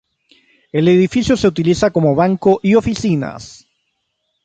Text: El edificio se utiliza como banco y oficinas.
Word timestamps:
El 0.71 0.87
edificio 0.87 1.37
se 1.37 1.47
utiliza 1.47 1.91
como 1.91 2.15
banco 2.15 2.59
y 2.63 2.73
oficinas. 2.73 3.67